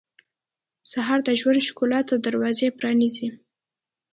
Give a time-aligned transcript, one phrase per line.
[0.91, 3.29] سهار د ژوند ښکلا ته دروازه پرانیزي.